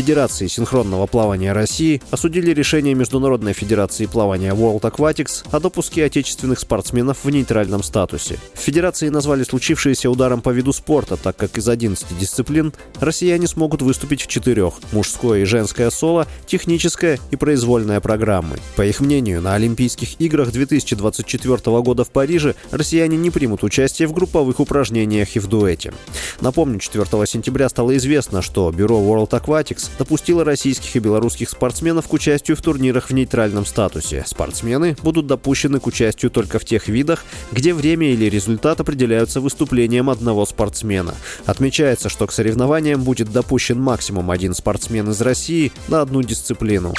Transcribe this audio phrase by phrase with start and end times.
[0.00, 7.22] Федерации синхронного плавания России осудили решение Международной Федерации плавания World Aquatics о допуске отечественных спортсменов
[7.22, 8.38] в нейтральном статусе.
[8.54, 14.22] Федерации назвали случившееся ударом по виду спорта, так как из 11 дисциплин россияне смогут выступить
[14.22, 18.56] в четырех– мужское и женское соло, техническая и произвольная программы.
[18.76, 24.14] По их мнению, на Олимпийских играх 2024 года в Париже россияне не примут участие в
[24.14, 25.92] групповых упражнениях и в дуэте.
[26.40, 32.12] Напомню, 4 сентября стало известно, что бюро World Aquatics допустила российских и белорусских спортсменов к
[32.12, 34.24] участию в турнирах в нейтральном статусе.
[34.26, 40.10] Спортсмены будут допущены к участию только в тех видах, где время или результат определяются выступлением
[40.10, 41.14] одного спортсмена.
[41.46, 46.94] Отмечается, что к соревнованиям будет допущен максимум один спортсмен из России на одну дисциплину.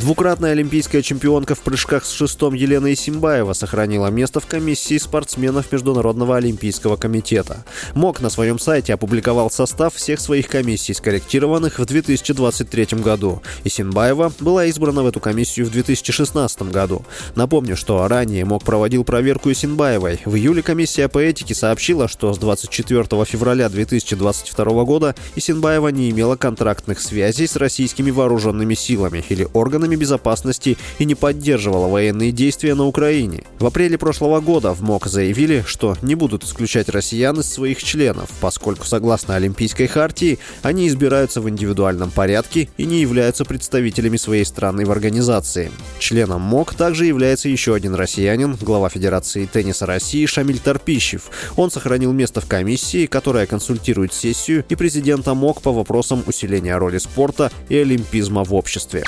[0.00, 6.38] Двукратная олимпийская чемпионка в прыжках с шестом Елена Исимбаева сохранила место в комиссии спортсменов Международного
[6.38, 7.62] олимпийского комитета.
[7.94, 13.42] МОК на своем сайте опубликовал состав всех своих комиссий, скорректированных в 2023 году.
[13.64, 17.04] Исимбаева была избрана в эту комиссию в 2016 году.
[17.34, 20.20] Напомню, что ранее МОК проводил проверку Исимбаевой.
[20.24, 26.36] В июле комиссия по этике сообщила, что с 24 февраля 2022 года Исимбаева не имела
[26.36, 32.74] контрактных связей с российскими вооруженными силами или органами органами безопасности и не поддерживала военные действия
[32.74, 33.42] на Украине.
[33.58, 38.30] В апреле прошлого года в МОК заявили, что не будут исключать россиян из своих членов,
[38.40, 44.86] поскольку, согласно Олимпийской хартии, они избираются в индивидуальном порядке и не являются представителями своей страны
[44.86, 45.72] в организации.
[45.98, 51.30] Членом МОК также является еще один россиянин, глава Федерации тенниса России Шамиль Торпищев.
[51.56, 56.98] Он сохранил место в комиссии, которая консультирует сессию и президента МОК по вопросам усиления роли
[56.98, 59.04] спорта и олимпизма в обществе.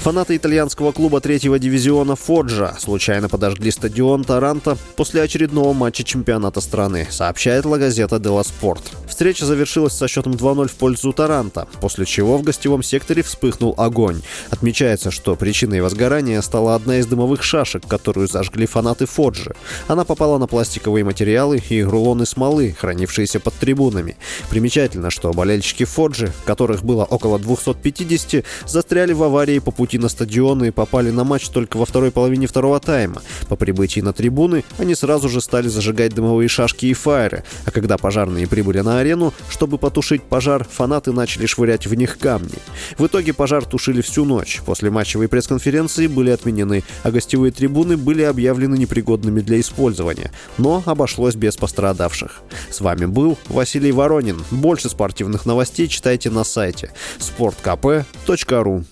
[0.00, 7.06] Фанаты итальянского клуба третьего дивизиона «Фоджа» случайно подожгли стадион Таранто после очередного матча чемпионата страны,
[7.10, 8.80] сообщает La Gazzetta dello Sport.
[9.18, 14.22] Встреча завершилась со счетом 2-0 в пользу Таранта, после чего в гостевом секторе вспыхнул огонь.
[14.50, 19.56] Отмечается, что причиной возгорания стала одна из дымовых шашек, которую зажгли фанаты Фоджи.
[19.88, 24.16] Она попала на пластиковые материалы и рулоны смолы, хранившиеся под трибунами.
[24.50, 30.62] Примечательно, что болельщики Фоджи, которых было около 250, застряли в аварии по пути на стадион
[30.62, 33.20] и попали на матч только во второй половине второго тайма.
[33.48, 37.98] По прибытии на трибуны они сразу же стали зажигать дымовые шашки и фаеры, а когда
[37.98, 42.58] пожарные прибыли на арену, чтобы потушить пожар, фанаты начали швырять в них камни.
[42.98, 44.60] В итоге пожар тушили всю ночь.
[44.66, 50.30] После матчевой пресс-конференции были отменены, а гостевые трибуны были объявлены непригодными для использования.
[50.58, 52.42] Но обошлось без пострадавших.
[52.70, 54.42] С вами был Василий Воронин.
[54.50, 58.84] Больше спортивных новостей читайте на сайте sportkp.ru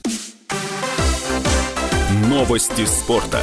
[2.29, 3.41] Новости спорта.